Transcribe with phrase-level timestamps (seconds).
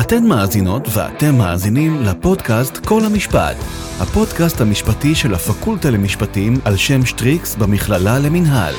[0.00, 3.56] אתן מאזינות ואתם מאזינים לפודקאסט כל המשפט,
[4.00, 8.74] הפודקאסט המשפטי של הפקולטה למשפטים על שם שטריקס במכללה למינהל.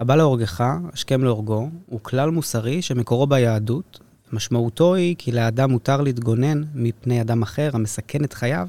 [0.00, 4.00] הבא להורגך, השכם להורגו, הוא כלל מוסרי שמקורו ביהדות.
[4.32, 8.68] משמעותו היא כי לאדם מותר להתגונן מפני אדם אחר המסכן את חייו,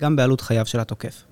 [0.00, 1.25] גם בעלות חייו של התוקף.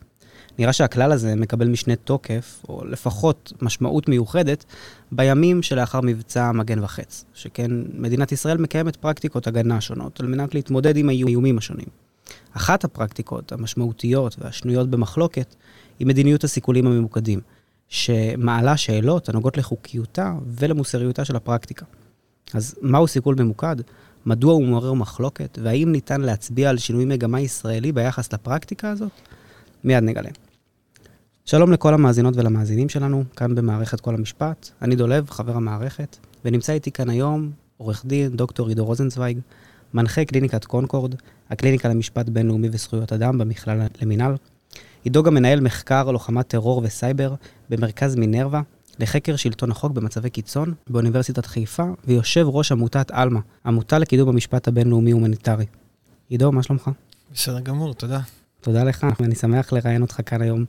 [0.58, 4.64] נראה שהכלל הזה מקבל משנה תוקף, או לפחות משמעות מיוחדת,
[5.12, 10.96] בימים שלאחר מבצע מגן וחץ, שכן מדינת ישראל מקיימת פרקטיקות הגנה שונות על מנת להתמודד
[10.96, 11.86] עם האיומים השונים.
[12.52, 15.54] אחת הפרקטיקות המשמעותיות והשנויות במחלוקת
[15.98, 17.40] היא מדיניות הסיכולים הממוקדים,
[17.88, 21.86] שמעלה שאלות הנוגעות לחוקיותה ולמוסריותה של הפרקטיקה.
[22.54, 23.76] אז מהו סיכול ממוקד?
[24.26, 25.58] מדוע הוא מעורר מחלוקת?
[25.62, 29.10] והאם ניתן להצביע על שינוי מגמה ישראלי ביחס לפרקטיקה הזאת?
[29.84, 30.30] מיד נגלה.
[31.46, 34.70] שלום לכל המאזינות ולמאזינים שלנו, כאן במערכת כל המשפט.
[34.82, 39.38] אני דולב, חבר המערכת, ונמצא איתי כאן היום עורך דין דוקטור עידו רוזנצוויג,
[39.94, 41.14] מנחה קליניקת קונקורד,
[41.50, 44.36] הקליניקה למשפט בינלאומי וזכויות אדם במכללה למינהל.
[45.02, 47.34] עידו גם מנהל מחקר לוחמת טרור וסייבר
[47.70, 48.62] במרכז מינרווה,
[48.98, 55.66] לחקר שלטון החוק במצבי קיצון באוניברסיטת חיפה, ויושב ראש עמותת עלמה, עמותה לקידום המשפט הבינלאומי-הומניטרי.
[56.28, 56.90] עידו, מה שלומך?
[57.34, 58.20] בסדר גמור, תודה.
[58.60, 60.64] תודה לך, ואני שמח לראיין אותך כאן היום.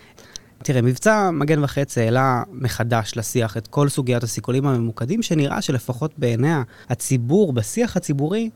[0.64, 6.54] תראה, מבצע מגן וחץ העלה מחדש לשיח את כל סוגיית הסיכולים הממוקדים, שנראה שלפחות בעיני
[6.90, 8.50] הציבור, בשיח הציבורי,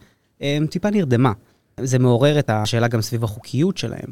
[0.69, 1.31] טיפה נרדמה.
[1.79, 4.11] זה מעורר את השאלה גם סביב החוקיות שלהם.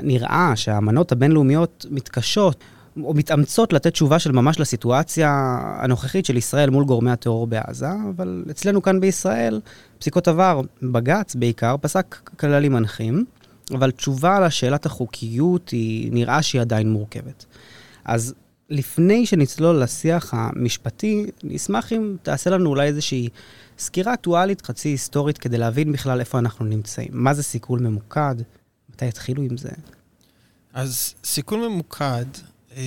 [0.00, 2.64] נראה שהאמנות הבינלאומיות מתקשות
[3.02, 8.44] או מתאמצות לתת תשובה של ממש לסיטואציה הנוכחית של ישראל מול גורמי הטרור בעזה, אבל
[8.50, 9.60] אצלנו כאן בישראל,
[9.98, 13.24] פסיקות עבר, בג"ץ בעיקר, פסק כללים מנחים,
[13.74, 17.46] אבל תשובה על השאלת החוקיות היא נראה שהיא עדיין מורכבת.
[18.04, 18.34] אז
[18.70, 23.28] לפני שנצלול לשיח המשפטי, נשמח אם תעשה לנו אולי איזושהי
[23.78, 27.08] סקירה אקטואלית, חצי היסטורית, כדי להבין בכלל איפה אנחנו נמצאים.
[27.12, 28.34] מה זה סיכול ממוקד?
[28.90, 29.70] מתי התחילו עם זה?
[30.72, 32.24] אז סיכול ממוקד
[32.76, 32.82] אה,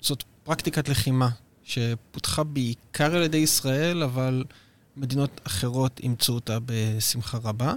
[0.00, 1.28] זאת פרקטיקת לחימה
[1.62, 4.44] שפותחה בעיקר על ידי ישראל, אבל
[4.96, 7.74] מדינות אחרות אימצו אותה בשמחה רבה.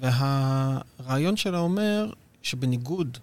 [0.00, 3.18] והרעיון שלה אומר שבניגוד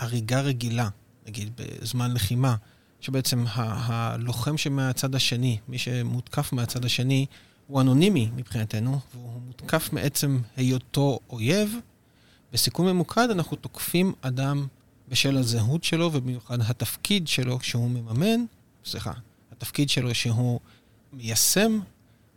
[0.00, 0.88] להריגה רגילה,
[1.26, 2.56] נגיד בזמן לחימה,
[3.00, 7.26] שבעצם הלוחם שמהצד השני, מי שמותקף מהצד השני,
[7.66, 11.74] הוא אנונימי מבחינתנו, והוא מותקף מעצם היותו אויב.
[12.52, 14.66] בסיכום ממוקד אנחנו תוקפים אדם
[15.08, 18.44] בשל הזהות שלו, ובמיוחד התפקיד שלו שהוא מממן,
[18.84, 19.12] סליחה,
[19.52, 20.60] התפקיד שלו שהוא
[21.12, 21.80] מיישם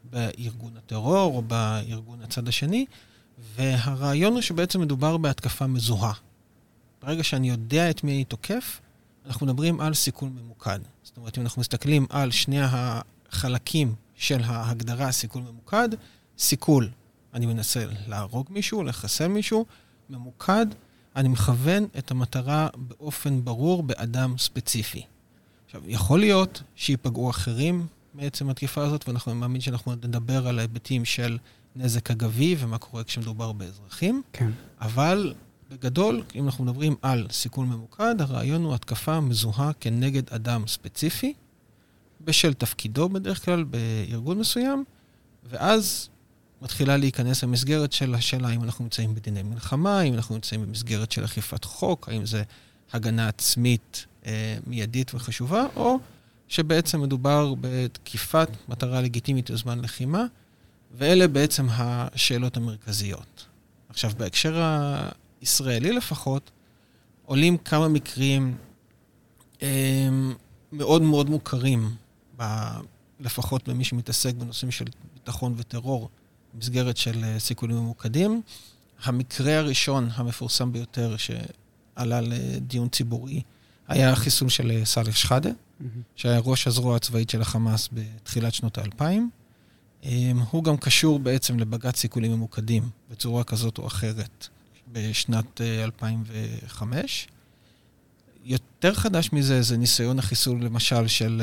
[0.03, 2.85] בארגון הטרור או בארגון הצד השני,
[3.55, 6.13] והרעיון הוא שבעצם מדובר בהתקפה מזוהה.
[7.01, 8.81] ברגע שאני יודע את מי אני תוקף,
[9.25, 10.79] אנחנו מדברים על סיכול ממוקד.
[11.03, 15.89] זאת אומרת, אם אנחנו מסתכלים על שני החלקים של ההגדרה סיכול ממוקד,
[16.37, 16.89] סיכול,
[17.33, 19.65] אני מנסה להרוג מישהו, לחסל מישהו,
[20.09, 20.65] ממוקד,
[21.15, 25.05] אני מכוון את המטרה באופן ברור באדם ספציפי.
[25.65, 31.37] עכשיו, יכול להיות שיפגעו אחרים מעצם התקיפה הזאת, ואנחנו מאמין שאנחנו נדבר על ההיבטים של
[31.75, 34.21] נזק אגבי ומה קורה כשמדובר באזרחים.
[34.33, 34.51] כן.
[34.81, 35.33] אבל
[35.71, 41.33] בגדול, אם אנחנו מדברים על סיכול ממוקד, הרעיון הוא התקפה מזוהה כנגד אדם ספציפי,
[42.21, 44.83] בשל תפקידו בדרך כלל בארגון מסוים,
[45.43, 46.09] ואז
[46.61, 51.25] מתחילה להיכנס המסגרת של השאלה אם אנחנו נמצאים בדיני מלחמה, אם אנחנו נמצאים במסגרת של
[51.25, 52.43] אכיפת חוק, האם זה
[52.93, 55.99] הגנה עצמית אה, מיידית וחשובה, או
[56.47, 60.25] שבעצם מדובר בתקיפת מטרה לגיטימית בזמן לחימה,
[60.97, 63.45] ואלה בעצם השאלות המרכזיות.
[63.89, 64.61] עכשיו, בהקשר
[65.41, 66.51] הישראלי לפחות,
[67.25, 68.57] עולים כמה מקרים
[69.61, 70.09] אה,
[70.71, 71.95] מאוד מאוד מוכרים,
[72.39, 72.43] ב,
[73.19, 76.09] לפחות במי שמתעסק בנושאים של ביטחון וטרור,
[76.53, 78.41] במסגרת של אה, סיכולים ממוקדים.
[79.03, 83.41] המקרה הראשון המפורסם ביותר שעלה לדיון ציבורי
[83.87, 85.49] היה החיסול של אה, סאלח שחאדה.
[86.15, 89.29] שהיה ראש הזרוע הצבאית של החמאס בתחילת שנות האלפיים.
[90.03, 94.47] אמ, הוא גם קשור בעצם לבג"ץ סיכולים ממוקדים בצורה כזאת או אחרת
[94.91, 97.27] בשנת 2005.
[97.29, 97.33] אה,
[98.45, 101.41] יותר חדש מזה זה ניסיון החיסול למשל של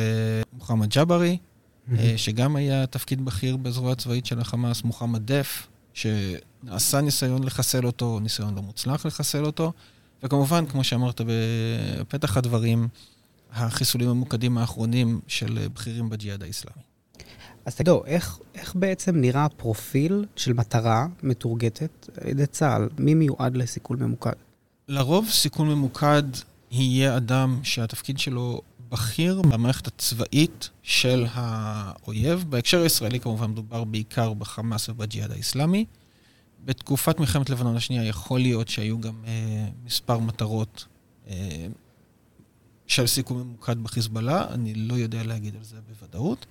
[0.53, 1.95] מוחמד ג'בארי, mm-hmm.
[2.17, 8.55] שגם היה תפקיד בכיר בזרוע הצבאית של החמאס, מוחמד דף, שנעשה ניסיון לחסל אותו, ניסיון
[8.55, 9.73] לא מוצלח לחסל אותו,
[10.23, 11.21] וכמובן, כמו שאמרת
[12.01, 12.89] בפתח הדברים,
[13.53, 16.83] החיסולים הממוקדים האחרונים של בכירים בג'יהאד האיסלאמי.
[17.65, 22.89] אז תגידו, איך, איך בעצם נראה הפרופיל של מטרה מתורגטת על ידי צה"ל?
[22.99, 24.33] מי מיועד לסיכול ממוקד?
[24.89, 26.23] לרוב סיכול ממוקד
[26.71, 32.45] יהיה אדם שהתפקיד שלו בכיר במערכת הצבאית של האויב.
[32.49, 35.85] בהקשר הישראלי כמובן מדובר בעיקר בחמאס ובג'יהאד האיסלאמי.
[36.65, 40.87] בתקופת מלחמת לבנון השנייה יכול להיות שהיו גם אה, מספר מטרות
[41.29, 41.67] אה,
[42.91, 46.47] של סיכום ממוקד בחיזבאללה, אני לא יודע להגיד על זה בוודאות,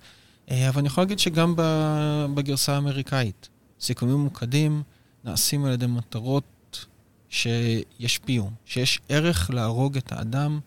[0.50, 1.54] אה, אבל אני יכול להגיד שגם
[2.34, 3.48] בגרסה האמריקאית,
[3.80, 4.82] סיכומים ממוקדים
[5.24, 6.86] נעשים על ידי מטרות
[7.28, 10.60] שישפיעו, שיש ערך להרוג את האדם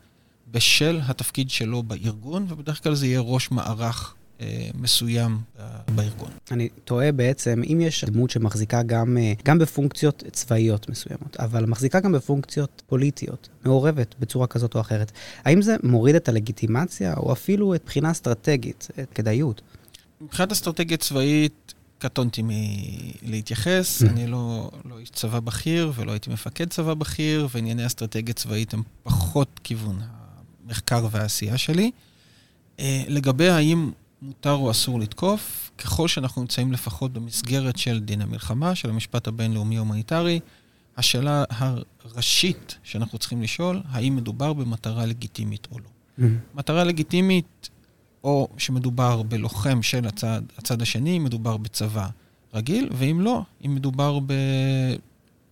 [0.52, 4.16] בשל התפקיד שלו בארגון, ובדרך כלל זה יהיה ראש מערך
[4.74, 5.66] מסוים אה,
[5.96, 6.30] בארגון.
[6.52, 12.00] אני תוהה בעצם, אם יש דמות שמחזיקה גם, אה, גם בפונקציות צבאיות מסוימות, אבל מחזיקה
[12.00, 15.12] גם בפונקציות פוליטיות, מעורבת בצורה כזאת או אחרת,
[15.46, 19.62] האם זה מוריד את הלגיטימציה, או אפילו את בחינה אסטרטגית, את כדאיות?
[20.22, 24.10] מבחינת אסטרטגיה צבאית, קטונתי מלהתייחס, mm.
[24.10, 28.84] אני לא, לא איש צבא בכיר ולא הייתי מפקד צבא בכיר, וענייני אסטרטגיה צבאית הם
[29.04, 30.00] פחות כיוון
[30.66, 31.92] המחקר והעשייה שלי.
[33.08, 33.92] לגבי האם
[34.24, 39.78] מותר או אסור לתקוף, ככל שאנחנו נמצאים לפחות במסגרת של דין המלחמה, של המשפט הבינלאומי
[39.78, 40.40] ההומניטרי,
[40.98, 41.44] השאלה
[42.04, 45.86] הראשית שאנחנו צריכים לשאול, האם מדובר במטרה לגיטימית או לא.
[45.86, 46.24] Mm-hmm.
[46.56, 47.70] מטרה לגיטימית,
[48.24, 52.08] או שמדובר בלוחם של הצד, הצד השני, אם מדובר בצבא
[52.54, 54.20] רגיל, ואם לא, אם מדובר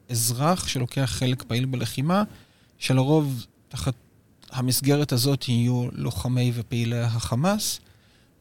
[0.10, 2.24] באזרח שלוקח חלק פעיל בלחימה,
[2.80, 3.94] שלרוב תחת
[4.52, 7.80] המסגרת הזאת יהיו לוחמי ופעילי החמאס,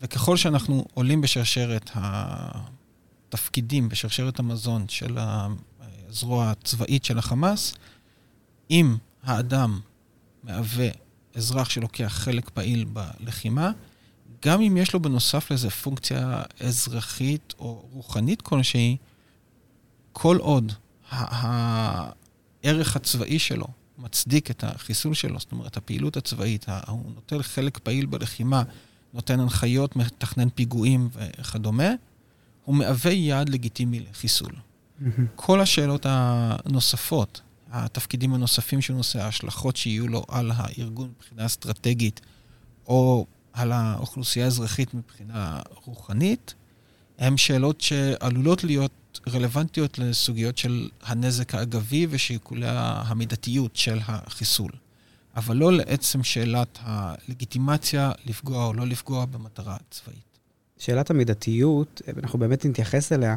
[0.03, 7.75] וככל שאנחנו עולים בשרשרת התפקידים, בשרשרת המזון של הזרוע הצבאית של החמאס,
[8.71, 9.81] אם האדם
[10.43, 10.89] מהווה
[11.35, 13.71] אזרח שלוקח חלק פעיל בלחימה,
[14.45, 18.97] גם אם יש לו בנוסף לזה פונקציה אזרחית או רוחנית כלשהי,
[20.13, 20.73] כל עוד
[21.11, 23.67] הערך הצבאי שלו
[23.99, 28.63] מצדיק את החיסול שלו, זאת אומרת, הפעילות הצבאית, הוא נוטל חלק פעיל בלחימה,
[29.15, 31.91] נותן הנחיות, מתכנן פיגועים וכדומה,
[32.65, 34.53] הוא מהווה יעד לגיטימי לחיסול.
[35.37, 37.41] כל השאלות הנוספות,
[37.71, 42.21] התפקידים הנוספים של נושא, ההשלכות שיהיו לו על הארגון מבחינה אסטרטגית,
[42.87, 46.55] או על האוכלוסייה האזרחית מבחינה רוחנית,
[47.19, 54.71] הן שאלות שעלולות להיות רלוונטיות לסוגיות של הנזק האגבי ושיקולי המידתיות של החיסול.
[55.41, 60.39] אבל לא לעצם שאלת הלגיטימציה לפגוע או לא לפגוע במטרה צבאית.
[60.79, 63.37] שאלת המידתיות, אנחנו באמת נתייחס אליה,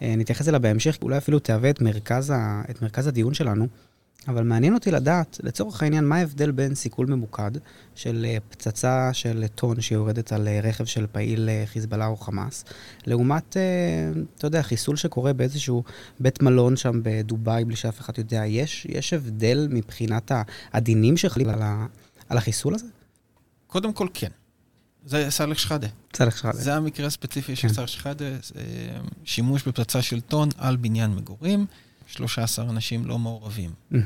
[0.00, 3.68] נתייחס אליה בהמשך, אולי אפילו תהווה את מרכז, ה, את מרכז הדיון שלנו.
[4.28, 7.50] אבל מעניין אותי לדעת, לצורך העניין, מה ההבדל בין סיכול ממוקד
[7.94, 12.64] של אה, פצצה של טון שיורדת על אה, רכב של פעיל אה, חיזבאללה או חמאס,
[13.06, 13.56] לעומת,
[14.38, 15.84] אתה יודע, חיסול שקורה באיזשהו
[16.20, 18.46] בית מלון שם בדובאי, בלי שאף אחד יודע.
[18.46, 20.32] יש, יש הבדל מבחינת
[20.72, 21.62] הדינים שחלים על,
[22.28, 22.86] על החיסול הזה?
[23.66, 24.30] קודם כל, כן.
[25.06, 25.88] זה סאלח שחאדה.
[26.16, 26.58] סאלח שחאדה.
[26.58, 27.74] זה המקרה הספציפי של כן.
[27.74, 28.24] סאלח שחאדה,
[29.24, 31.66] שימוש בפצצה של טון על בניין מגורים.
[32.06, 33.96] 13 אנשים לא מעורבים mm-hmm.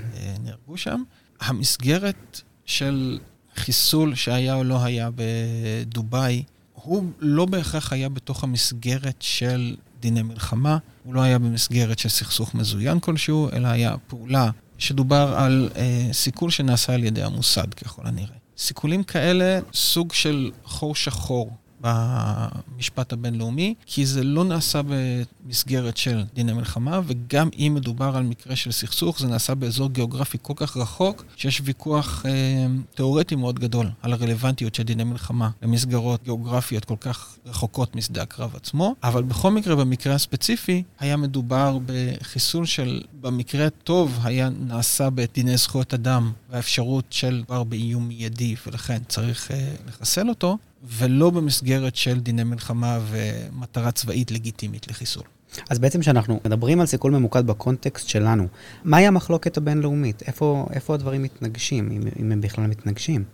[0.41, 1.03] נהרגו שם.
[1.41, 3.19] המסגרת של
[3.57, 6.43] חיסול שהיה או לא היה בדובאי,
[6.75, 12.55] הוא לא בהכרח היה בתוך המסגרת של דיני מלחמה, הוא לא היה במסגרת של סכסוך
[12.55, 18.37] מזוין כלשהו, אלא היה פעולה שדובר על אה, סיכול שנעשה על ידי המוסד ככל הנראה.
[18.59, 26.53] סיכולים כאלה, סוג של חור שחור במשפט הבינלאומי, כי זה לא נעשה במסגרת של דיני
[26.53, 31.25] מלחמה, וגם אם מדובר על מקרה של סכסוך, זה נעשה באזור גיאוגרפי כל כך רחוק,
[31.37, 37.37] שיש ויכוח אה, תיאורטי מאוד גדול על הרלוונטיות של דיני מלחמה למסגרות גיאוגרפיות כל כך
[37.47, 38.95] רחוקות משדה הקרב עצמו.
[39.03, 45.95] אבל בכל מקרה, במקרה הספציפי, היה מדובר בחיסול של, במקרה הטוב, היה נעשה בדיני זכויות
[45.95, 50.59] אדם, והאפשרות של כבר באיום מיידי, ולכן צריך אה, לחסל אותו.
[50.83, 55.23] ולא במסגרת של דיני מלחמה ומטרה צבאית לגיטימית לחיסול.
[55.71, 58.47] אז בעצם כשאנחנו מדברים על סיכול ממוקד בקונטקסט שלנו,
[58.85, 60.23] מהי המחלוקת הבינלאומית?
[60.23, 63.25] איפה, איפה הדברים מתנגשים, אם, אם הם בכלל מתנגשים?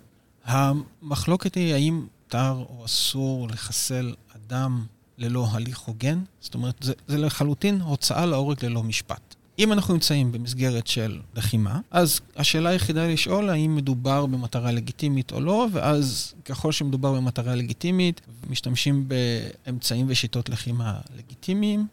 [0.45, 4.85] המחלוקת היא האם מותר או אסור לחסל אדם
[5.19, 6.19] ללא הליך הוגן.
[6.41, 9.21] זאת אומרת, זה, זה לחלוטין הוצאה להורג ללא משפט.
[9.59, 15.41] אם אנחנו נמצאים במסגרת של לחימה, אז השאלה היחידה לשאול האם מדובר במטרה לגיטימית או
[15.41, 18.21] לא, ואז ככל שמדובר במטרה לגיטימית,
[18.51, 21.87] משתמשים באמצעים ושיטות לחימה לגיטימיים.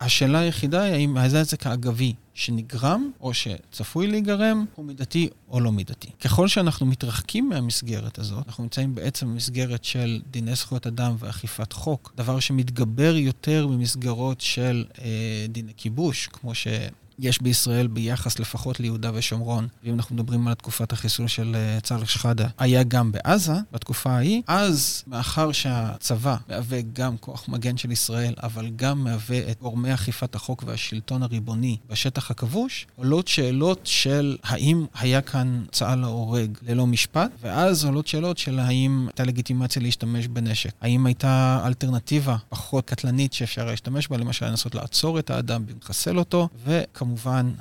[0.00, 6.08] השאלה היחידה היא האם הנזק האגבי שנגרם או שצפוי להיגרם הוא מידתי או לא מידתי.
[6.20, 12.12] ככל שאנחנו מתרחקים מהמסגרת הזאת, אנחנו נמצאים בעצם במסגרת של דיני זכויות אדם ואכיפת חוק,
[12.16, 16.66] דבר שמתגבר יותר במסגרות של אה, דיני כיבוש, כמו ש...
[17.18, 22.08] יש בישראל ביחס לפחות ליהודה ושומרון, ואם אנחנו מדברים על תקופת החיסול של אה, צאלח
[22.08, 24.42] שחאדה, היה גם בעזה, בתקופה ההיא.
[24.46, 30.34] אז, מאחר שהצבא מהווה גם כוח מגן של ישראל, אבל גם מהווה את גורמי אכיפת
[30.34, 37.30] החוק והשלטון הריבוני בשטח הכבוש, עולות שאלות של האם היה כאן הוצאה להורג ללא משפט,
[37.40, 40.70] ואז עולות שאלות של האם הייתה לגיטימציה להשתמש בנשק.
[40.80, 46.48] האם הייתה אלטרנטיבה פחות קטלנית שאפשר להשתמש בה, למשל לנסות לעצור את האדם ולחסל אותו,
[46.64, 47.05] וכמובן,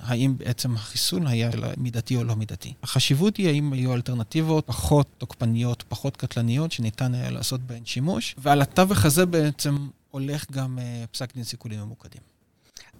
[0.01, 2.73] האם בעצם החיסול היה מידתי או לא מידתי.
[2.83, 8.61] החשיבות היא האם היו אלטרנטיבות פחות תוקפניות, פחות קטלניות, שניתן היה לעשות בהן שימוש, ועל
[8.61, 12.21] התווך הזה בעצם הולך גם uh, פסק דין סיכולים ממוקדים.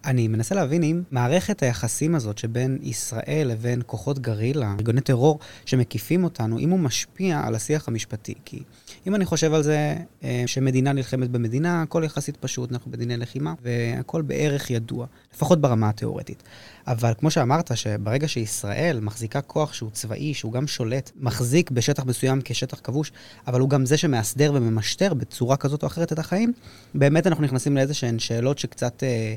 [0.05, 6.23] אני מנסה להבין אם מערכת היחסים הזאת שבין ישראל לבין כוחות גרילה, ארגוני טרור שמקיפים
[6.23, 8.33] אותנו, אם הוא משפיע על השיח המשפטי.
[8.45, 8.63] כי
[9.07, 13.53] אם אני חושב על זה אה, שמדינה נלחמת במדינה, הכל יחסית פשוט, אנחנו בדיני לחימה,
[13.62, 16.43] והכל בערך ידוע, לפחות ברמה התיאורטית.
[16.88, 22.41] אבל כמו שאמרת, שברגע שישראל מחזיקה כוח שהוא צבאי, שהוא גם שולט, מחזיק בשטח מסוים
[22.43, 23.12] כשטח כבוש,
[23.47, 26.53] אבל הוא גם זה שמאסדר וממשטר בצורה כזאת או אחרת את החיים,
[26.95, 29.33] באמת אנחנו נכנסים לאיזה שהן שאלות שקצת אה,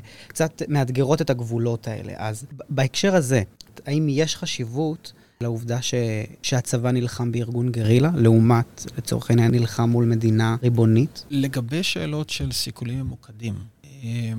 [0.67, 2.13] מאתגרות את הגבולות האלה.
[2.17, 3.41] אז בהקשר הזה,
[3.85, 5.93] האם יש חשיבות לעובדה ש...
[6.43, 11.25] שהצבא נלחם בארגון גרילה, לעומת, לצורך העניין, נלחם מול מדינה ריבונית?
[11.29, 13.55] לגבי שאלות של סיכולים ממוקדים,
[13.85, 14.33] אה,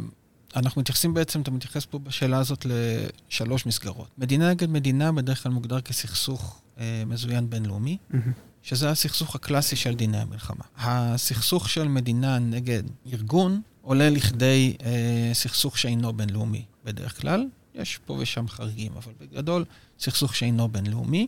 [0.57, 4.09] אנחנו מתייחסים בעצם, אתה מתייחס פה בשאלה הזאת לשלוש מסגרות.
[4.19, 8.17] מדינה נגד מדינה בדרך כלל מוגדר כסכסוך אה, מזוין בינלאומי, mm-hmm.
[8.63, 10.65] שזה הסכסוך הקלאסי של דיני המלחמה.
[10.79, 17.47] הסכסוך של מדינה נגד ארגון עולה לכדי אה, סכסוך שאינו בינלאומי בדרך כלל.
[17.81, 19.65] יש פה ושם חריגים, אבל בגדול,
[19.99, 21.27] סכסוך שאינו בינלאומי,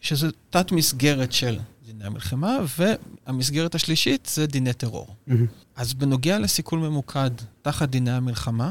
[0.00, 5.06] שזה תת-מסגרת של דיני המלחמה, והמסגרת השלישית זה דיני טרור.
[5.28, 5.32] Mm-hmm.
[5.76, 7.30] אז בנוגע לסיכול ממוקד
[7.62, 8.70] תחת דיני המלחמה,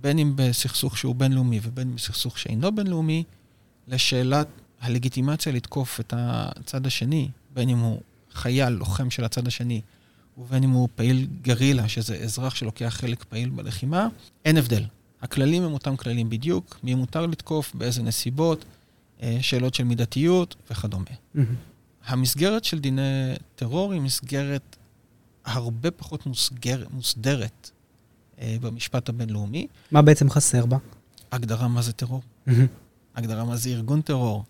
[0.00, 3.24] בין אם בסכסוך שהוא בינלאומי ובין אם בסכסוך שאינו בינלאומי,
[3.88, 4.48] לשאלת
[4.80, 8.00] הלגיטימציה לתקוף את הצד השני, בין אם הוא
[8.32, 9.80] חייל, לוחם של הצד השני,
[10.38, 14.08] ובין אם הוא פעיל גרילה, שזה אזרח שלוקח חלק פעיל בלחימה,
[14.44, 14.84] אין הבדל.
[15.22, 18.64] הכללים הם אותם כללים בדיוק, מי מותר לתקוף, באיזה נסיבות,
[19.22, 21.04] אה, שאלות של מידתיות וכדומה.
[21.04, 21.40] Mm-hmm.
[22.06, 24.76] המסגרת של דיני טרור היא מסגרת
[25.44, 27.70] הרבה פחות מוסגר, מוסדרת
[28.40, 29.66] אה, במשפט הבינלאומי.
[29.90, 30.76] מה בעצם חסר בה?
[31.32, 32.22] הגדרה מה זה טרור.
[32.48, 32.50] Mm-hmm.
[33.16, 34.44] הגדרה מה זה ארגון טרור.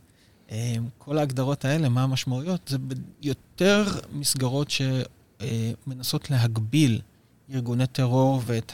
[0.51, 2.79] אה, כל ההגדרות האלה, מה המשמעויות, זה
[3.23, 7.01] יותר מסגרות שמנסות להגביל
[7.55, 8.73] ארגוני טרור ואת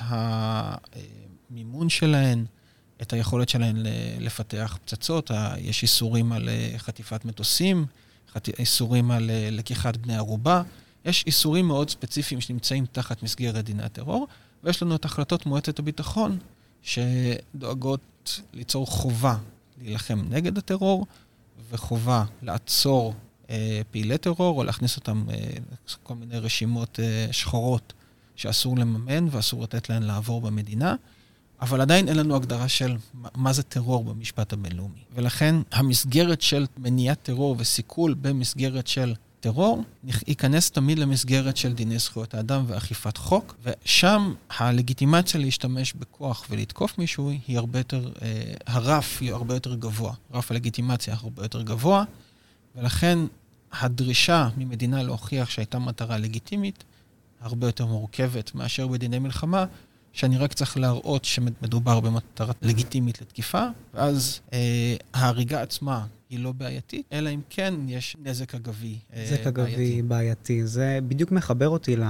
[1.52, 2.44] המימון שלהן,
[3.02, 3.76] את היכולת שלהן
[4.20, 5.30] לפתח פצצות.
[5.58, 7.86] יש איסורים על אה, חטיפת מטוסים,
[8.58, 10.62] איסורים על אה, לקיחת בני ערובה.
[11.04, 14.26] יש איסורים מאוד ספציפיים שנמצאים תחת מסגרת דיני הטרור,
[14.64, 16.38] ויש לנו את החלטות מועצת הביטחון,
[16.82, 19.36] שדואגות ליצור חובה
[19.82, 21.06] להילחם נגד הטרור,
[21.70, 23.14] וחובה לעצור
[23.50, 25.36] אה, פעילי טרור, או להכניס אותם אה,
[26.02, 27.92] כל מיני רשימות אה, שחורות
[28.36, 30.94] שאסור לממן ואסור לתת להן לעבור במדינה.
[31.62, 32.96] אבל עדיין אין לנו הגדרה של
[33.34, 35.04] מה זה טרור במשפט הבינלאומי.
[35.14, 39.84] ולכן המסגרת של מניעת טרור וסיכול במסגרת של טרור
[40.26, 47.30] ייכנס תמיד למסגרת של דיני זכויות האדם ואכיפת חוק, ושם הלגיטימציה להשתמש בכוח ולתקוף מישהו
[47.46, 50.12] היא הרבה יותר, אה, הרף היא הרבה יותר גבוה.
[50.34, 52.04] רף הלגיטימציה הרבה יותר גבוה,
[52.76, 53.18] ולכן
[53.72, 56.84] הדרישה ממדינה להוכיח שהייתה מטרה לגיטימית
[57.40, 59.64] הרבה יותר מורכבת מאשר בדיני מלחמה,
[60.12, 67.06] שאני רק צריך להראות שמדובר במטרה לגיטימית לתקיפה, ואז אה, ההריגה עצמה היא לא בעייתית,
[67.12, 70.02] אלא אם כן יש נזק אגבי אה, נזק אגבי בעייתי.
[70.02, 70.66] בעייתי.
[70.66, 72.02] זה בדיוק מחבר אותי ל...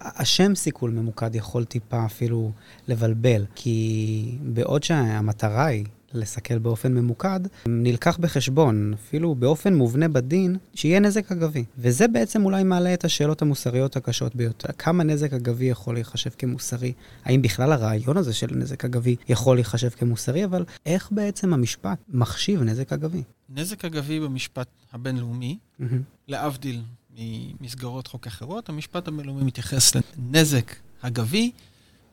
[0.00, 2.52] השם סיכול ממוקד יכול טיפה אפילו
[2.88, 5.84] לבלבל, כי בעוד שהמטרה היא
[6.16, 11.64] לסכל באופן ממוקד, נלקח בחשבון, אפילו באופן מובנה בדין, שיהיה נזק אגבי.
[11.78, 14.68] וזה בעצם אולי מעלה את השאלות המוסריות הקשות ביותר.
[14.78, 16.92] כמה נזק אגבי יכול להיחשב כמוסרי?
[17.24, 20.44] האם בכלל הרעיון הזה של נזק אגבי יכול להיחשב כמוסרי?
[20.44, 23.22] אבל איך בעצם המשפט מחשיב נזק אגבי?
[23.48, 25.84] נזק אגבי במשפט הבינלאומי, mm-hmm.
[26.28, 26.82] להבדיל
[27.18, 31.50] ממסגרות חוק אחרות, המשפט הבינלאומי מתייחס לנזק אגבי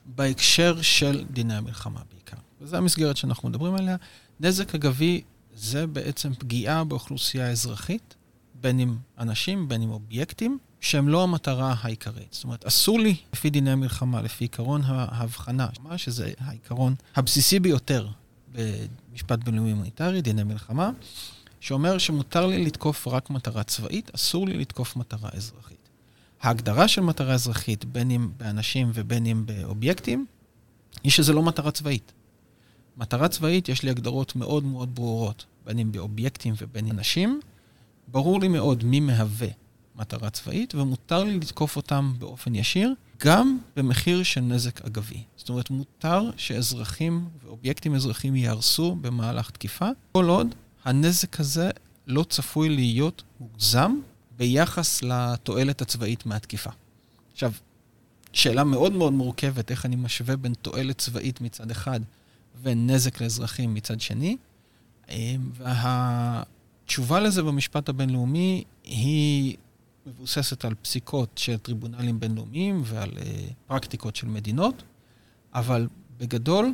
[0.06, 2.23] בהקשר של דיני המלחמה בעיקר.
[2.64, 3.96] וזו המסגרת שאנחנו מדברים עליה.
[4.40, 5.22] נזק אגבי
[5.56, 8.16] זה בעצם פגיעה באוכלוסייה האזרחית,
[8.62, 12.28] בין אם אנשים, בין אם אובייקטים, שהם לא המטרה העיקרית.
[12.32, 15.68] זאת אומרת, אסור לי, לפי דיני המלחמה, לפי עיקרון ההבחנה,
[15.98, 18.08] שזה העיקרון הבסיסי ביותר
[18.52, 20.92] במשפט בינלאומי הומניטרי, דיני מלחמה,
[21.60, 25.90] שאומר שמותר לי לתקוף רק מטרה צבאית, אסור לי לתקוף מטרה אזרחית.
[26.42, 30.26] ההגדרה של מטרה אזרחית, בין אם באנשים ובין אם באובייקטים,
[31.04, 32.12] היא שזה לא מטרה צבאית.
[32.98, 37.40] מטרה צבאית, יש לי הגדרות מאוד מאוד ברורות, בין אם באובייקטים ובין אנשים.
[38.08, 39.48] ברור לי מאוד מי מהווה
[39.96, 45.24] מטרה צבאית, ומותר לי לתקוף אותם באופן ישיר, גם במחיר של נזק אגבי.
[45.38, 51.70] זאת אומרת, מותר שאזרחים ואובייקטים אזרחיים ייהרסו במהלך תקיפה, כל עוד הנזק הזה
[52.08, 54.00] לא צפוי להיות מוגזם
[54.38, 56.70] ביחס לתועלת הצבאית מהתקיפה.
[57.34, 57.52] עכשיו,
[58.34, 62.00] שאלה מאוד מאוד מורכבת, איך אני משווה בין תועלת צבאית מצד אחד
[62.64, 64.38] ונזק לאזרחים מצד שני.
[65.54, 69.58] והתשובה לזה במשפט הבינלאומי היא
[70.06, 73.22] מבוססת על פסיקות של טריבונלים בינלאומיים ועל uh,
[73.68, 74.84] פרקטיקות של מדינות,
[75.54, 76.74] אבל בגדול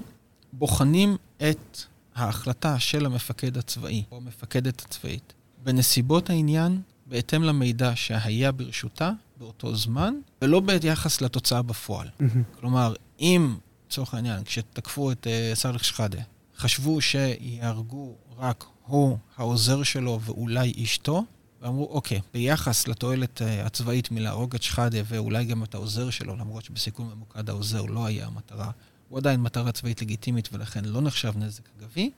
[0.54, 1.78] בוחנים את
[2.16, 10.14] ההחלטה של המפקד הצבאי או המפקדת הצבאית בנסיבות העניין, בהתאם למידע שהיה ברשותה באותו זמן,
[10.42, 12.08] ולא ביחס לתוצאה בפועל.
[12.08, 12.60] Mm-hmm.
[12.60, 13.56] כלומר, אם,
[13.90, 16.22] לצורך העניין, כשתקפו את uh, סאלח שחאדה,
[16.58, 21.26] חשבו שיהרגו רק הוא, העוזר שלו ואולי אשתו,
[21.62, 26.66] ואמרו, אוקיי, ביחס לתועלת uh, הצבאית מלהרוג את שחאדה ואולי גם את העוזר שלו, למרות
[26.66, 28.72] שבסיכום ממוקד העוזר לא היה המטרה,
[29.10, 32.12] הוא עדיין מטרה צבאית לגיטימית ולכן לא נחשב נזק אגבי,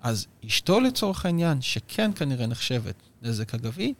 [0.00, 3.94] אז אשתו לצורך העניין, שכן כנראה נחשבת נזק אגבי,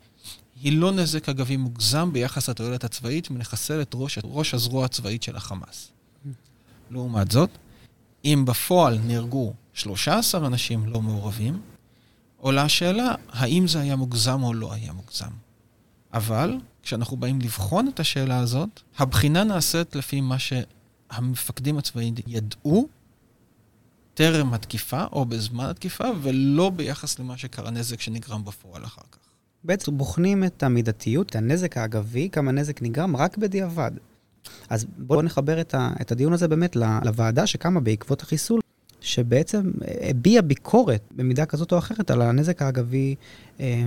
[0.63, 5.37] היא לא נזק אגבי מוגזם ביחס לתועלת הצבאית מלחסל את ראש, ראש הזרוע הצבאית של
[5.37, 5.94] החמאס.
[6.95, 7.51] לעומת זאת,
[8.25, 11.61] אם בפועל נהרגו 13 אנשים לא מעורבים,
[12.37, 15.31] עולה השאלה האם זה היה מוגזם או לא היה מוגזם.
[16.13, 22.89] אבל כשאנחנו באים לבחון את השאלה הזאת, הבחינה נעשית לפי מה שהמפקדים הצבאיים ידעו
[24.15, 29.19] טרם התקיפה או בזמן התקיפה, ולא ביחס למה שקרה נזק שנגרם בפועל אחר כך.
[29.65, 33.91] בעצם בוחנים את המידתיות, את הנזק האגבי, כמה נזק נגרם רק בדיעבד.
[34.71, 38.61] אז בואו נחבר את, ה, את הדיון הזה באמת לוועדה שקמה בעקבות החיסול,
[39.01, 39.71] שבעצם
[40.01, 43.15] הביע ביקורת במידה כזאת או אחרת על הנזק האגבי
[43.61, 43.85] אה,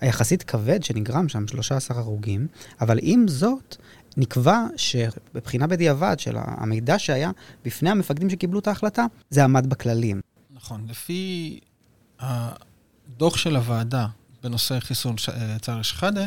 [0.00, 2.46] היחסית כבד שנגרם שם, 13 הרוגים,
[2.80, 3.76] אבל עם זאת,
[4.16, 7.30] נקבע שבבחינה בדיעבד של המידע שהיה
[7.64, 10.20] בפני המפקדים שקיבלו את ההחלטה, זה עמד בכללים.
[10.50, 10.86] נכון.
[10.88, 11.60] לפי
[12.20, 14.06] הדוח של הוועדה
[14.42, 15.16] בנושא חיסון
[15.60, 16.26] צאר שחאדה,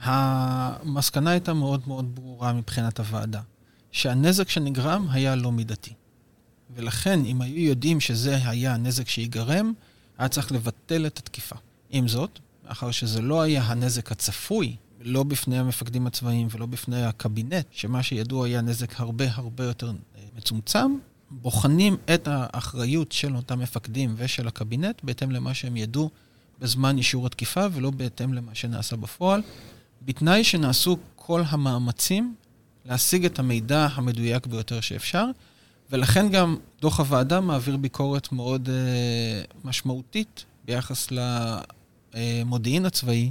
[0.00, 3.40] המסקנה הייתה מאוד מאוד ברורה מבחינת הוועדה,
[3.92, 5.92] שהנזק שנגרם היה לא מידתי.
[6.74, 9.72] ולכן, אם היו יודעים שזה היה הנזק שיגרם,
[10.18, 11.56] היה צריך לבטל את התקיפה.
[11.90, 17.66] עם זאת, מאחר שזה לא היה הנזק הצפוי, לא בפני המפקדים הצבאיים ולא בפני הקבינט,
[17.70, 19.92] שמה שידוע היה נזק הרבה הרבה יותר אה,
[20.36, 20.96] מצומצם,
[21.30, 26.10] בוחנים את האחריות של אותם מפקדים ושל הקבינט בהתאם למה שהם ידעו
[26.58, 29.42] בזמן אישור התקיפה ולא בהתאם למה שנעשה בפועל,
[30.04, 32.34] בתנאי שנעשו כל המאמצים
[32.84, 35.24] להשיג את המידע המדויק ביותר שאפשר,
[35.90, 41.08] ולכן גם דוח הוועדה מעביר ביקורת מאוד uh, משמעותית ביחס
[42.14, 43.30] למודיעין הצבאי,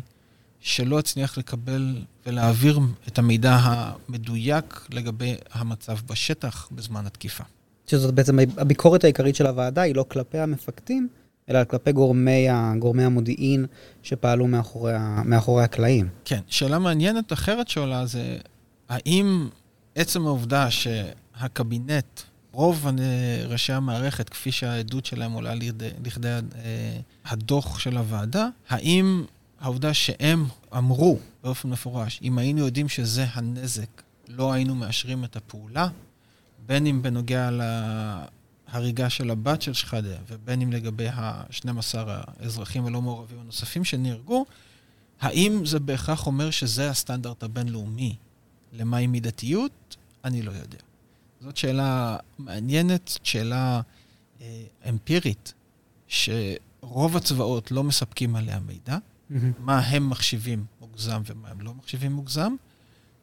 [0.60, 7.44] שלא הצליח לקבל ולהעביר את המידע המדויק לגבי המצב בשטח בזמן התקיפה.
[7.88, 11.08] שזאת בעצם הביקורת העיקרית של הוועדה, היא לא כלפי המפקדים,
[11.50, 12.48] אלא כלפי גורמי,
[12.80, 13.66] גורמי המודיעין
[14.04, 14.94] שפעלו מאחורי,
[15.26, 16.08] מאחורי הקלעים.
[16.26, 18.38] כן, שאלה מעניינת אחרת שעולה זה,
[18.90, 19.50] האם
[19.96, 22.88] עצם העובדה שהקבינט, רוב
[23.48, 29.24] ראשי המערכת, כפי שהעדות שלהם עולה לכדי, לכדי אה, הדוח של הוועדה, האם
[29.62, 30.46] העובדה שהם
[30.78, 35.88] אמרו באופן מפורש, אם היינו יודעים שזה הנזק, לא היינו מאשרים את הפעולה,
[36.66, 37.50] בין אם בנוגע
[38.74, 44.46] להריגה של הבת של שחאדה, ובין אם לגבי ה-12 האזרחים הלא מעורבים הנוספים שנהרגו,
[45.22, 48.16] האם זה בהכרח אומר שזה הסטנדרט הבינלאומי
[48.74, 49.96] למהי מידתיות?
[50.26, 50.78] אני לא יודע.
[51.42, 53.82] זאת שאלה מעניינת, שאלה
[54.42, 55.54] אה, אמפירית,
[56.08, 58.98] שרוב הצבאות לא מספקים עליה מידע.
[58.98, 59.36] mm-hmm.
[59.60, 62.56] מה הם מחשיבים מוגזם ומה הם לא מחשיבים מוגזם.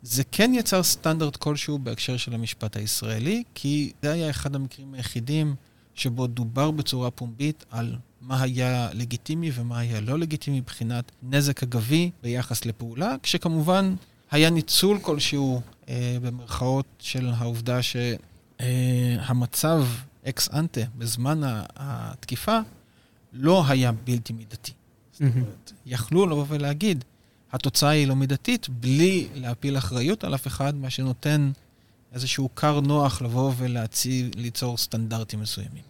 [0.03, 5.55] זה כן יצר סטנדרט כלשהו בהקשר של המשפט הישראלי, כי זה היה אחד המקרים היחידים
[5.95, 12.11] שבו דובר בצורה פומבית על מה היה לגיטימי ומה היה לא לגיטימי מבחינת נזק אגבי
[12.23, 13.95] ביחס לפעולה, כשכמובן
[14.31, 17.81] היה ניצול כלשהו, אה, במרכאות, של העובדה
[18.61, 19.85] שהמצב
[20.29, 21.41] אקס אנטה בזמן
[21.77, 22.59] התקיפה
[23.33, 24.73] לא היה בלתי מידתי.
[25.13, 27.05] זאת אומרת, יכלו לבוא ולהגיד,
[27.53, 31.51] התוצאה היא לא מידתית, בלי להפיל אחריות על אף אחד, מה שנותן
[32.15, 35.83] איזשהו כר נוח לבוא ולהציב, ליצור סטנדרטים מסוימים.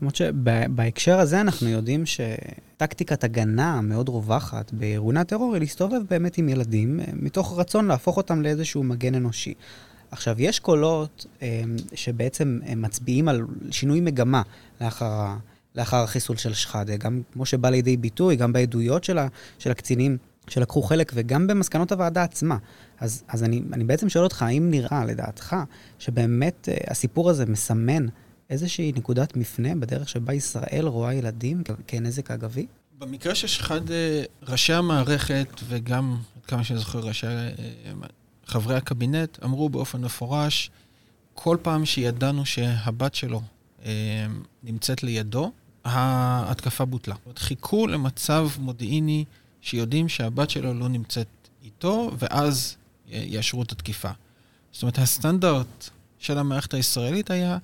[0.00, 6.48] למרות שבהקשר הזה אנחנו יודעים שטקטיקת הגנה מאוד רווחת בארגוני הטרור היא להסתובב באמת עם
[6.48, 9.54] ילדים, מתוך רצון להפוך אותם לאיזשהו מגן אנושי.
[10.10, 11.62] עכשיו, יש קולות אה,
[11.94, 14.42] שבעצם מצביעים על שינוי מגמה
[14.80, 15.36] לאחר,
[15.74, 20.16] לאחר החיסול של שחאדה, גם כמו שבא לידי ביטוי, גם בעדויות של, ה, של הקצינים
[20.48, 22.56] שלקחו חלק וגם במסקנות הוועדה עצמה.
[23.00, 25.56] אז, אז אני, אני בעצם שואל אותך, האם נראה, לדעתך,
[25.98, 28.06] שבאמת uh, הסיפור הזה מסמן
[28.50, 32.66] איזושהי נקודת מפנה בדרך שבה ישראל רואה ילדים כנזק אגבי?
[32.98, 33.80] במקרה שאחד
[34.42, 37.52] ראשי המערכת, וגם, עד כמה שאני זוכר, ראשי, אה,
[38.46, 40.70] חברי הקבינט, אמרו באופן מפורש,
[41.34, 43.42] כל פעם שידענו שהבת שלו
[43.84, 44.26] אה,
[44.62, 45.52] נמצאת לידו,
[45.84, 47.14] ההתקפה בוטלה.
[47.36, 49.24] חיכו למצב מודיעיני
[49.68, 51.26] שיודעים שהבת שלו לא נמצאת
[51.64, 52.76] איתו, ואז
[53.08, 54.10] יאשרו את התקיפה.
[54.72, 57.58] זאת אומרת, הסטנדרט של המערכת הישראלית היה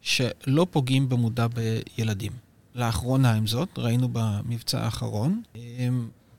[0.00, 2.32] שלא פוגעים במודע בילדים.
[2.74, 5.42] לאחרונה, עם זאת, ראינו במבצע האחרון,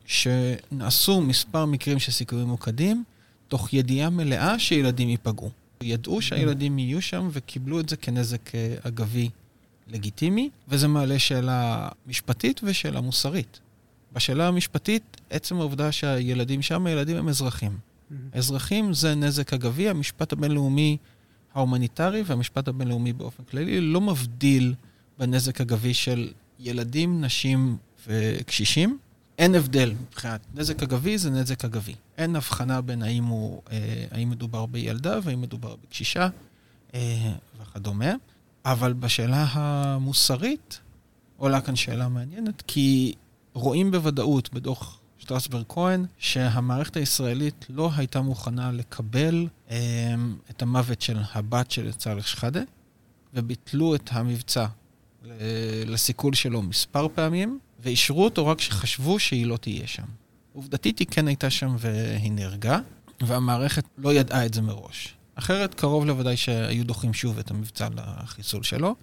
[0.06, 3.04] שנעשו מספר מקרים של סיכולים ממוקדים,
[3.48, 5.50] תוך ידיעה מלאה שילדים ייפגעו.
[5.82, 9.28] ידעו שהילדים יהיו שם וקיבלו את זה כנזק אה, אגבי
[9.88, 13.60] לגיטימי, וזה מעלה שאלה משפטית ושאלה מוסרית.
[14.14, 17.72] בשאלה המשפטית, עצם העובדה שהילדים שם, הילדים הם אזרחים.
[17.72, 18.14] Mm-hmm.
[18.38, 20.96] אזרחים זה נזק אגבי, המשפט הבינלאומי
[21.54, 24.74] ההומניטרי והמשפט הבינלאומי באופן כללי לא מבדיל
[25.18, 28.98] בנזק אגבי של ילדים, נשים וקשישים.
[29.38, 31.94] אין הבדל מבחינת נזק אגבי זה נזק אגבי.
[32.18, 36.28] אין הבחנה בין האם, הוא, אה, האם מדובר בילדה והאם מדובר בקשישה
[36.94, 38.12] אה, וכדומה.
[38.64, 40.80] אבל בשאלה המוסרית
[41.36, 43.14] עולה כאן שאלה מעניינת, כי
[43.54, 50.14] רואים בוודאות בדוח שטרסברג כהן, שהמערכת הישראלית לא הייתה מוכנה לקבל אה,
[50.50, 52.62] את המוות של הבת של צאלח שחאדה,
[53.34, 54.66] וביטלו את המבצע
[55.86, 60.04] לסיכול שלו מספר פעמים, ואישרו אותו רק כשחשבו שהיא לא תהיה שם.
[60.52, 62.78] עובדתית היא כן הייתה שם והיא נהרגה,
[63.20, 65.14] והמערכת לא ידעה את זה מראש.
[65.34, 68.94] אחרת, קרוב לוודאי שהיו דוחים שוב את המבצע לחיסול שלו.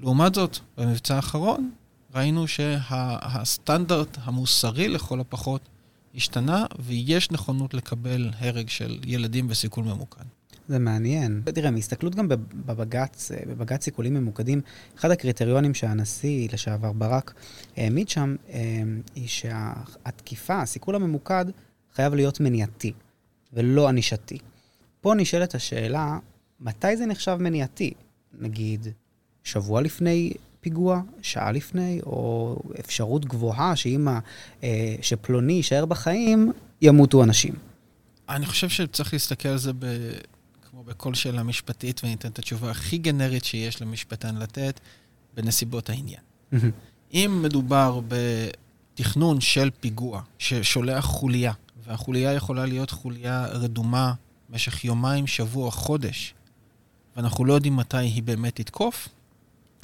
[0.00, 1.70] לעומת זאת, במבצע האחרון,
[2.14, 5.68] ראינו שהסטנדרט המוסרי לכל הפחות
[6.14, 10.24] השתנה, ויש נכונות לקבל הרג של ילדים בסיכול ממוקד.
[10.68, 11.42] זה מעניין.
[11.54, 14.60] תראה, מהסתכלות גם בבג"ץ, בבג"ץ סיכולים ממוקדים,
[14.98, 17.34] אחד הקריטריונים שהנשיא לשעבר ברק
[17.76, 18.82] העמיד שם, אה,
[19.14, 21.44] היא שהתקיפה, הסיכול הממוקד,
[21.94, 22.92] חייב להיות מניעתי,
[23.52, 24.38] ולא ענישתי.
[25.00, 26.18] פה נשאלת השאלה,
[26.60, 27.92] מתי זה נחשב מניעתי?
[28.38, 28.86] נגיד,
[29.44, 34.08] שבוע לפני פיגוע, שעה לפני, או אפשרות גבוהה שאם
[34.62, 37.54] אה, שפלוני יישאר בחיים, ימותו אנשים.
[38.28, 39.86] אני חושב שצריך להסתכל על זה ב...
[40.70, 44.80] כמו בכל שאלה משפטית, ואני אתן את התשובה הכי גנרית שיש למשפטן לתת,
[45.36, 46.20] בנסיבות העניין.
[47.14, 51.52] אם מדובר בתכנון של פיגוע ששולח חוליה,
[51.86, 54.12] והחוליה יכולה להיות חוליה רדומה
[54.48, 56.34] במשך יומיים, שבוע, חודש,
[57.16, 59.08] ואנחנו לא יודעים מתי היא באמת תתקוף,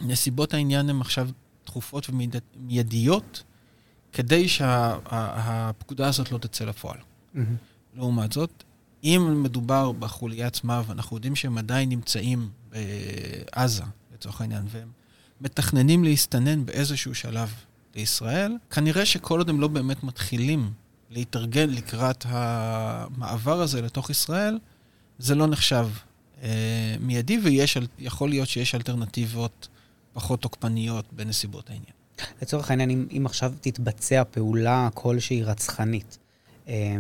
[0.01, 1.29] נסיבות העניין הן עכשיו
[1.67, 3.43] דחופות ומיידיות,
[4.13, 6.99] כדי שהפקודה שה, הזאת לא תצא לפועל.
[6.99, 7.39] Mm-hmm.
[7.95, 8.65] לעומת זאת,
[9.05, 13.83] אם מדובר בחוליה עצמה, ואנחנו יודעים שהם עדיין נמצאים בעזה,
[14.15, 14.89] לצורך העניין, והם
[15.41, 17.55] מתכננים להסתנן באיזשהו שלב
[17.95, 20.71] לישראל, כנראה שכל עוד הם לא באמת מתחילים
[21.11, 24.59] להתארגן לקראת המעבר הזה לתוך ישראל,
[25.19, 25.89] זה לא נחשב
[26.43, 29.69] אה, מיידי, ויכול להיות שיש אלטרנטיבות
[30.17, 31.93] פחות תוקפניות בנסיבות העניין.
[32.43, 36.19] לצורך העניין, אם, אם עכשיו תתבצע פעולה כלשהי רצחנית,
[36.69, 36.97] אה,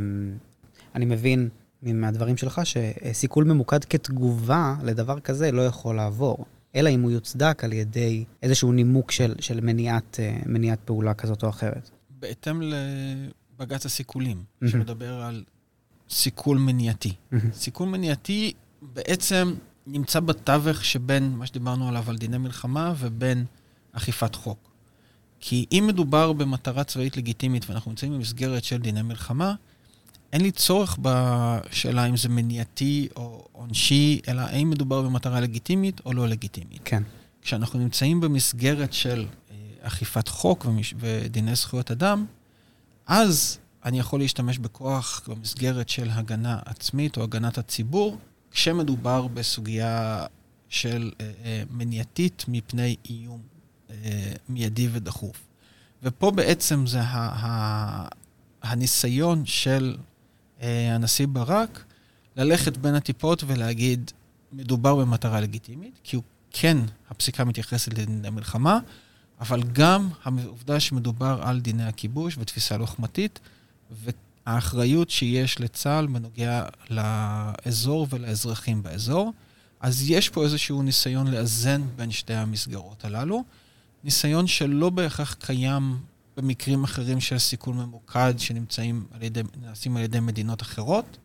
[0.94, 1.48] אני מבין
[1.82, 7.72] מהדברים שלך שסיכול ממוקד כתגובה לדבר כזה לא יכול לעבור, אלא אם הוא יוצדק על
[7.72, 11.90] ידי איזשהו נימוק של, של מניעת, אה, מניעת פעולה כזאת או אחרת.
[12.10, 14.68] בהתאם לבג"ץ הסיכולים, mm-hmm.
[14.68, 15.44] שמדבר על
[16.10, 17.12] סיכול מניעתי.
[17.32, 17.36] Mm-hmm.
[17.52, 18.52] סיכול מניעתי
[18.82, 19.54] בעצם
[19.86, 23.44] נמצא בתווך שבין מה שדיברנו עליו על דיני מלחמה ובין
[23.92, 24.58] אכיפת חוק.
[25.40, 29.54] כי אם מדובר במטרה צבאית לגיטימית ואנחנו נמצאים במסגרת של דיני מלחמה,
[30.32, 36.12] אין לי צורך בשאלה אם זה מניעתי או עונשי, אלא האם מדובר במטרה לגיטימית או
[36.12, 36.80] לא לגיטימית.
[36.84, 37.02] כן.
[37.42, 40.94] כשאנחנו נמצאים במסגרת של אה, אכיפת חוק ומש...
[40.98, 42.26] ודיני זכויות אדם,
[43.06, 48.18] אז אני יכול להשתמש בכוח במסגרת של הגנה עצמית או הגנת הציבור,
[48.50, 50.26] כשמדובר בסוגיה
[50.68, 53.40] של אה, אה, מניעתית מפני איום
[53.90, 55.46] אה, מיידי ודחוף.
[56.02, 58.08] ופה בעצם זה ה, ה,
[58.62, 59.96] הניסיון של
[60.62, 61.84] אה, הנשיא ברק
[62.36, 64.10] ללכת בין הטיפות ולהגיד,
[64.52, 66.78] מדובר במטרה לגיטימית, כי הוא כן,
[67.10, 68.78] הפסיקה מתייחסת לדיני מלחמה,
[69.40, 73.40] אבל גם העובדה שמדובר על דיני הכיבוש ותפיסה לוחמתית,
[74.46, 79.32] האחריות שיש לצה"ל בנוגע לאזור ולאזרחים באזור.
[79.80, 83.44] אז יש פה איזשהו ניסיון לאזן בין שתי המסגרות הללו.
[84.04, 85.98] ניסיון שלא בהכרח קיים
[86.36, 91.18] במקרים אחרים של סיכול ממוקד שנמצאים על ידי, נעשים על ידי מדינות אחרות,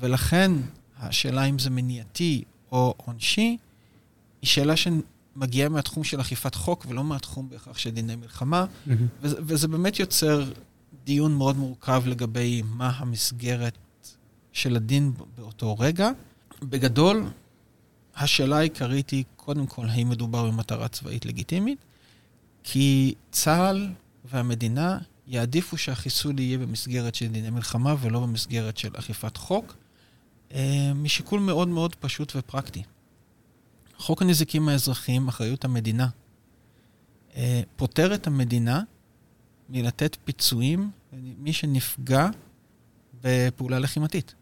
[0.00, 0.52] ולכן
[0.98, 3.56] השאלה אם זה מניעתי או עונשי,
[4.42, 8.90] היא שאלה שמגיעה מהתחום של אכיפת חוק ולא מהתחום בהכרח של דיני מלחמה, mm-hmm.
[9.22, 10.44] וזה, וזה באמת יוצר
[11.04, 13.78] דיון מאוד מורכב לגבי מה המסגרת
[14.52, 16.10] של הדין באותו רגע.
[16.62, 17.28] בגדול,
[18.16, 21.78] השאלה העיקרית היא, קודם כל, האם מדובר במטרה צבאית לגיטימית?
[22.62, 23.88] כי צה"ל
[24.24, 29.76] והמדינה יעדיפו שהחיסול יהיה במסגרת של דיני מלחמה ולא במסגרת של אכיפת חוק,
[30.54, 32.82] אה, משיקול מאוד מאוד פשוט ופרקטי.
[33.96, 36.08] חוק הנזיקים האזרחיים, אחריות המדינה,
[37.36, 38.82] אה, פוטר את המדינה
[39.70, 42.28] מלתת פיצויים למי שנפגע
[43.22, 44.34] בפעולה לחימתית.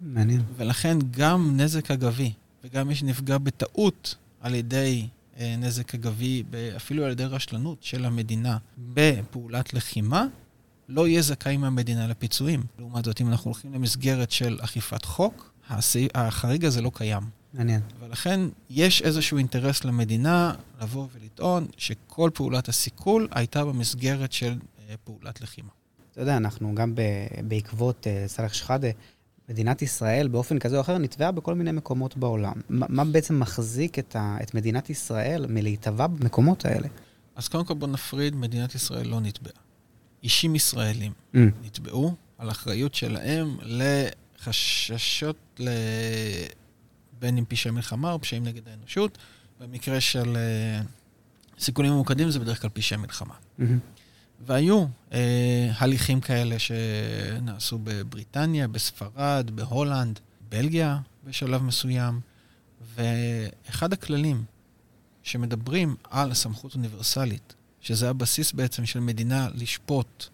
[0.00, 0.42] מעניין.
[0.56, 2.32] ולכן גם נזק אגבי
[2.64, 5.06] וגם מי שנפגע בטעות על ידי
[5.38, 6.42] אה, נזק אגבי,
[6.76, 10.26] אפילו על ידי רשלנות של המדינה בפעולת לחימה,
[10.88, 12.62] לא יהיה זכאי מהמדינה לפיצויים.
[12.78, 15.52] לעומת זאת, אם אנחנו הולכים למסגרת של אכיפת חוק,
[16.14, 17.22] החריג הזה לא קיים.
[17.54, 17.80] מעניין.
[18.00, 25.40] ולכן יש איזשהו אינטרס למדינה לבוא ולטעון שכל פעולת הסיכול הייתה במסגרת של אה, פעולת
[25.40, 25.68] לחימה.
[26.12, 26.94] אתה יודע, אנחנו גם
[27.48, 28.88] בעקבות אה, סאלח שחאדה,
[29.48, 32.52] מדינת ישראל באופן כזה או אחר נתבעה בכל מיני מקומות בעולם.
[32.68, 36.88] מה, מה בעצם מחזיק את, ה, את מדינת ישראל מלהיטבע במקומות האלה?
[37.36, 39.52] אז קודם כל בוא נפריד, מדינת ישראל לא נתבעה.
[40.22, 41.38] אישים ישראלים mm.
[41.64, 45.68] נתבעו על אחריות שלהם לחששות ל...
[47.22, 49.18] בין אם פשעי מלחמה או פשעים נגד האנושות.
[49.60, 53.34] במקרה של uh, סיכונים ממוקדים זה בדרך כלל פשעי מלחמה.
[53.34, 53.62] Mm-hmm.
[54.46, 62.20] והיו אה, הליכים כאלה שנעשו בבריטניה, בספרד, בהולנד, בלגיה בשלב מסוים,
[62.94, 64.44] ואחד הכללים
[65.22, 70.26] שמדברים על סמכות אוניברסלית, שזה הבסיס בעצם של מדינה לשפוט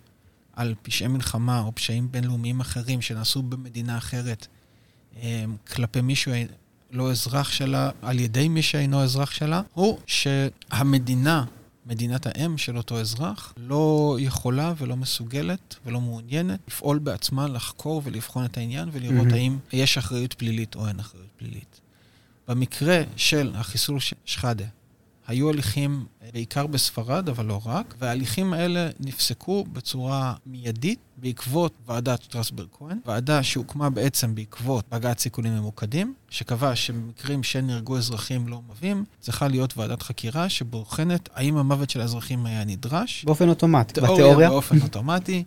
[0.52, 4.46] על פשעי מלחמה או פשעים בינלאומיים אחרים שנעשו במדינה אחרת
[5.16, 6.32] אה, כלפי מישהו
[6.90, 11.44] לא אזרח שלה, על ידי מי שאינו אזרח שלה, הוא שהמדינה
[11.86, 18.44] מדינת האם של אותו אזרח לא יכולה ולא מסוגלת ולא מעוניינת לפעול בעצמה, לחקור ולבחון
[18.44, 19.34] את העניין ולראות mm-hmm.
[19.34, 21.80] האם יש אחריות פלילית או אין אחריות פלילית.
[22.48, 24.64] במקרה של החיסול שחאדה,
[25.28, 32.98] היו הליכים בעיקר בספרד, אבל לא רק, וההליכים האלה נפסקו בצורה מיידית בעקבות ועדת שטרסברג-כהן,
[33.06, 39.78] ועדה שהוקמה בעצם בעקבות בג"ץ סיכונים ממוקדים, שקבע שבמקרים שנהרגו אזרחים לא מבים, צריכה להיות
[39.78, 43.24] ועדת חקירה שבוחנת האם המוות של האזרחים היה נדרש.
[43.24, 44.48] באופן אוטומטי, תיאוריה בתיאוריה?
[44.48, 45.44] באופן אוטומטי.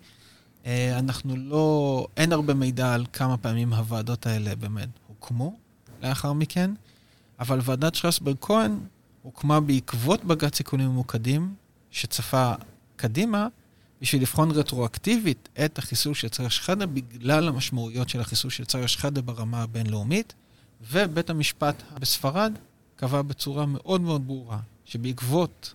[0.66, 5.56] אה, אנחנו לא, אין הרבה מידע על כמה פעמים הוועדות האלה באמת הוקמו
[6.04, 6.72] לאחר מכן,
[7.40, 8.78] אבל ועדת שטרסברג-כהן
[9.22, 11.56] הוקמה בעקבות בג"ץ סיכונים ממוקדים,
[11.92, 12.54] שצפה
[12.96, 13.48] קדימה,
[14.02, 19.22] בשביל לבחון רטרואקטיבית את החיסול של צער שחאדה בגלל המשמעויות של החיסול של צער שחאדה
[19.22, 20.34] ברמה הבינלאומית,
[20.92, 22.54] ובית המשפט בספרד
[22.96, 25.74] קבע בצורה מאוד מאוד ברורה שבעקבות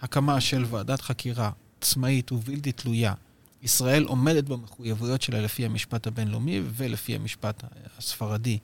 [0.00, 1.50] הקמה של ועדת חקירה
[1.80, 3.14] עצמאית ובלתי תלויה,
[3.62, 7.64] ישראל עומדת במחויבויות שלה לפי המשפט הבינלאומי ולפי המשפט
[7.98, 8.58] הספרדי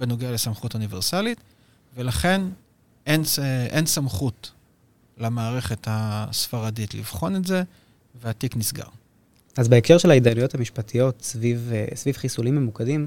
[0.00, 1.38] בנוגע לסמכות אוניברסלית,
[1.94, 2.42] ולכן
[3.06, 3.22] אין,
[3.70, 4.52] אין סמכות
[5.18, 7.62] למערכת הספרדית לבחון את זה,
[8.22, 8.88] והתיק נסגר.
[9.56, 13.06] אז בהקשר של ההתדיינויות המשפטיות סביב, אה, סביב חיסולים ממוקדים,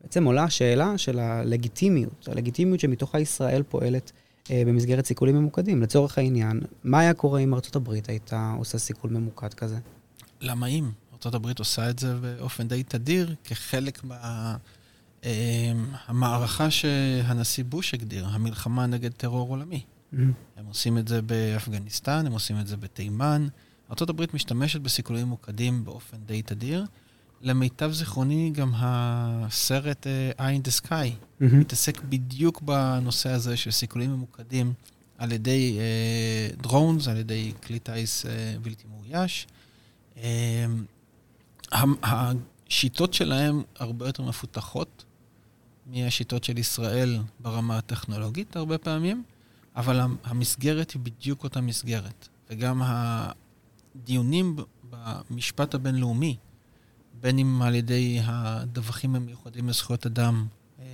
[0.00, 4.12] בעצם עולה השאלה של הלגיטימיות, הלגיטימיות שמתוכה ישראל פועלת
[4.50, 5.82] אה, במסגרת סיכולים ממוקדים.
[5.82, 9.78] לצורך העניין, מה היה קורה אם ארצות הברית הייתה עושה סיכול ממוקד כזה?
[10.40, 10.90] למה אם?
[11.12, 14.56] ארצות הברית עושה את זה באופן די תדיר, כחלק מה...
[15.24, 15.30] אמ,
[16.06, 19.82] המערכה שהנשיא בוש הגדיר, המלחמה נגד טרור עולמי.
[19.82, 20.16] Mm-hmm.
[20.56, 23.48] הם עושים את זה באפגניסטן, הם עושים את זה בתימן.
[23.90, 26.84] ארה"ב משתמשת בסיכולים ממוקדים באופן די תדיר.
[27.42, 31.44] למיטב זיכרוני, גם הסרט uh, Eye in the Sky mm-hmm.
[31.44, 34.72] מתעסק בדיוק בנושא הזה של סיכולים ממוקדים
[35.18, 35.78] על ידי
[36.60, 38.28] uh, drones, על ידי כלי טיס uh,
[38.62, 39.46] בלתי מאויש.
[40.16, 40.20] Uh,
[42.02, 45.04] השיטות שלהם הרבה יותר מפותחות
[45.86, 49.22] מהשיטות של ישראל ברמה הטכנולוגית הרבה פעמים,
[49.76, 52.28] אבל המסגרת היא בדיוק אותה מסגרת.
[52.50, 54.56] וגם הדיונים
[54.90, 56.36] במשפט הבינלאומי,
[57.20, 60.46] בין אם על ידי הדווחים המיוחדים לזכויות אדם
[60.80, 60.84] אה,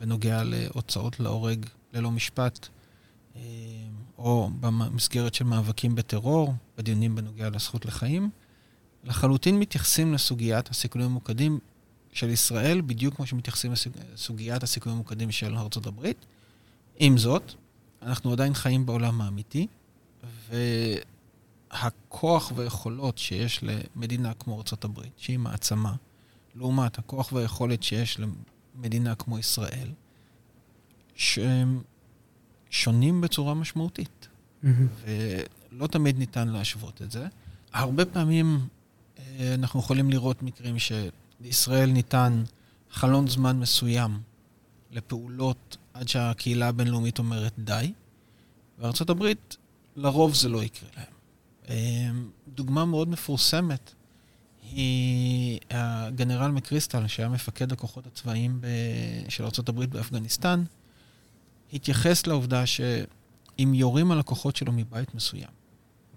[0.00, 2.68] בנוגע להוצאות להורג ללא משפט,
[3.36, 3.40] אה,
[4.18, 8.30] או במסגרת של מאבקים בטרור, בדיונים בנוגע לזכות לחיים,
[9.04, 11.58] לחלוטין מתייחסים לסוגיית הסיכונים הממוקדים
[12.12, 13.72] של ישראל, בדיוק כמו שמתייחסים
[14.14, 16.16] לסוגיית הסיכונים הממוקדים של ארצות הברית.
[16.98, 17.54] עם זאת,
[18.02, 19.66] אנחנו עדיין חיים בעולם האמיתי,
[21.72, 25.94] והכוח והיכולות שיש למדינה כמו ארצות הברית, שהיא מעצמה,
[26.54, 28.20] לעומת הכוח והיכולת שיש
[28.76, 29.88] למדינה כמו ישראל,
[31.14, 31.80] שהם
[32.70, 34.28] שונים בצורה משמעותית.
[34.64, 34.66] Mm-hmm.
[35.72, 37.26] ולא תמיד ניתן להשוות את זה.
[37.72, 38.66] הרבה פעמים
[39.18, 40.78] אה, אנחנו יכולים לראות מקרים
[41.42, 42.42] שלישראל ניתן
[42.90, 44.20] חלון זמן מסוים
[44.90, 47.92] לפעולות עד שהקהילה הבינלאומית אומרת די,
[48.78, 49.32] וארה"ב,
[49.96, 51.12] לרוב זה לא יקרה להם.
[51.68, 52.10] אה,
[52.48, 53.94] דוגמה מאוד מפורסמת
[54.70, 58.60] היא הגנרל מקריסטל, שהיה מפקד הכוחות הצבאיים
[59.28, 60.64] של ארה"ב באפגניסטן,
[61.72, 65.50] התייחס לעובדה שאם יורים על הכוחות שלו מבית מסוים,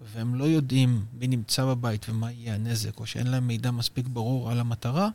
[0.02, 4.50] והם לא יודעים מי נמצא בבית ומה יהיה הנזק, או שאין להם מידע מספיק ברור
[4.50, 5.08] על המטרה,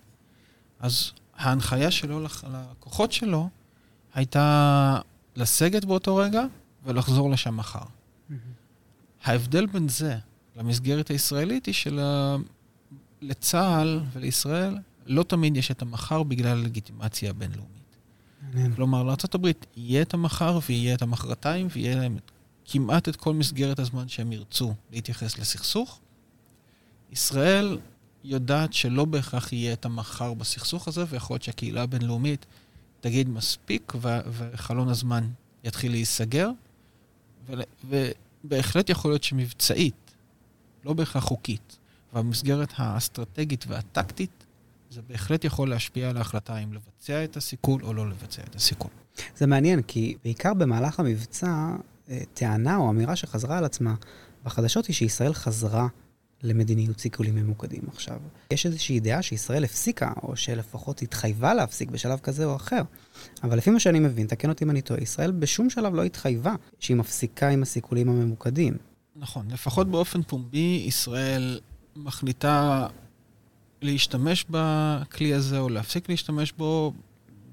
[0.80, 3.50] אז ההנחיה שלו לכוחות שלו
[4.14, 5.00] הייתה
[5.36, 6.44] לסגת באותו רגע
[6.86, 7.80] ולחזור לשם מחר.
[7.80, 8.34] Mm-hmm.
[9.24, 10.18] ההבדל בין זה
[10.56, 11.76] למסגרת הישראלית היא
[13.22, 17.72] שלצה"ל ולישראל לא תמיד יש את המחר בגלל הלגיטימציה הבינלאומית.
[18.42, 18.76] מעניין.
[18.76, 22.18] כלומר, לארה"ב יהיה את המחר ויהיה את המחרתיים ויהיה להם
[22.74, 26.00] כמעט את כל מסגרת הזמן שהם ירצו להתייחס לסכסוך.
[27.12, 27.80] ישראל
[28.24, 32.46] יודעת שלא בהכרח יהיה את המחר בסכסוך הזה, ויכול להיות שהקהילה הבינלאומית
[33.02, 35.28] תגיד מספיק, ו- וחלון הזמן
[35.64, 36.50] יתחיל להיסגר,
[38.44, 40.12] ובהחלט יכול להיות שמבצעית,
[40.86, 41.78] לא בהכרח חוקית,
[42.14, 44.46] והמסגרת האסטרטגית והטקטית,
[44.90, 48.92] זה בהחלט יכול להשפיע על ההחלטה אם לבצע את הסיכול או לא לבצע את הסיכול.
[49.38, 51.76] זה מעניין, כי בעיקר במהלך המבצע,
[52.34, 53.96] טענה או אמירה שחזרה על עצמה
[54.44, 55.88] בחדשות היא שישראל חזרה
[56.44, 58.20] למדיניות סיכולים ממוקדים עכשיו.
[58.52, 62.82] יש איזושהי דעה שישראל הפסיקה, או שלפחות התחייבה להפסיק בשלב כזה או אחר.
[63.44, 66.56] אבל לפי מה שאני מבין, תקן אותי אם אני טועה, ישראל בשום שלב לא התחייבה
[66.80, 68.78] שהיא מפסיקה עם הסיכולים הממוקדים.
[69.16, 71.60] נכון, לפחות באופן פומבי, ישראל
[71.96, 72.88] מחליטה
[73.82, 76.94] להשתמש בכלי הזה או להפסיק להשתמש בו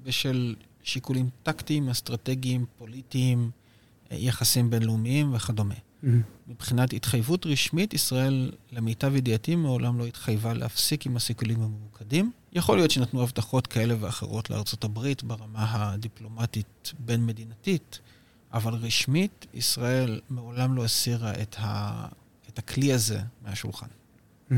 [0.03, 3.51] בשל שיקולים טקטיים, אסטרטגיים, פוליטיים,
[4.11, 5.75] יחסים בינלאומיים וכדומה.
[5.75, 6.07] Mm-hmm.
[6.47, 12.31] מבחינת התחייבות רשמית, ישראל, למיטב ידיעתי, מעולם לא התחייבה להפסיק עם הסיכולים הממוקדים.
[12.53, 17.99] יכול להיות שנתנו הבטחות כאלה ואחרות לארצות הברית ברמה הדיפלומטית בין-מדינתית,
[18.53, 22.05] אבל רשמית, ישראל מעולם לא הסירה את, ה...
[22.49, 23.87] את הכלי הזה מהשולחן.
[24.51, 24.53] Mm-hmm.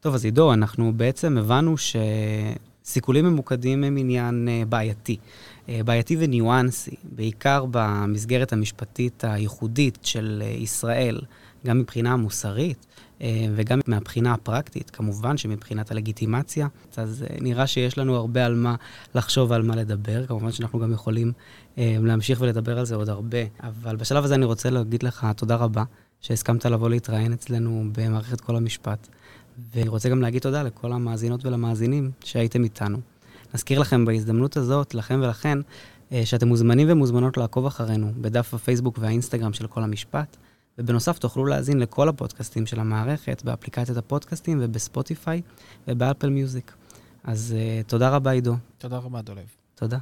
[0.00, 1.74] טוב, אז עידו, אנחנו בעצם הבנו
[2.84, 5.16] שסיכולים ממוקדים הם עניין אה, בעייתי.
[5.68, 11.20] אה, בעייתי וניואנסי, בעיקר במסגרת המשפטית הייחודית של אה, ישראל,
[11.66, 12.86] גם מבחינה מוסרית
[13.54, 16.68] וגם מהבחינה הפרקטית, כמובן שמבחינת הלגיטימציה.
[16.96, 18.74] אז נראה שיש לנו הרבה על מה
[19.14, 20.26] לחשוב ועל מה לדבר.
[20.26, 21.32] כמובן שאנחנו גם יכולים
[21.76, 23.38] להמשיך ולדבר על זה עוד הרבה.
[23.62, 25.84] אבל בשלב הזה אני רוצה להגיד לך תודה רבה
[26.20, 29.08] שהסכמת לבוא להתראיין אצלנו במערכת כל המשפט.
[29.74, 32.98] ואני רוצה גם להגיד תודה לכל המאזינות ולמאזינים שהייתם איתנו.
[33.54, 35.58] נזכיר לכם בהזדמנות הזאת, לכם ולכן,
[36.12, 40.36] אה, שאתם מוזמנים ומוזמנות לעקוב אחרינו בדף הפייסבוק והאינסטגרם של כל המשפט,
[40.78, 45.42] ובנוסף תוכלו להאזין לכל הפודקאסטים של המערכת באפליקציית הפודקאסטים ובספוטיפיי
[45.88, 46.72] ובאפל מיוזיק.
[47.24, 48.54] אז uh, תודה רבה, עידו.
[48.78, 49.46] תודה רבה, דולב.
[49.74, 49.98] תודה.